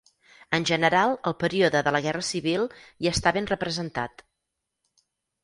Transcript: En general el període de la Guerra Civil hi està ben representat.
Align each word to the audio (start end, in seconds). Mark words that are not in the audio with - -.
En 0.57 0.63
general 0.69 1.13
el 1.31 1.35
període 1.43 1.81
de 1.89 1.93
la 1.97 2.01
Guerra 2.07 2.23
Civil 2.31 2.65
hi 3.05 3.11
està 3.13 3.35
ben 3.37 3.51
representat. 3.53 4.27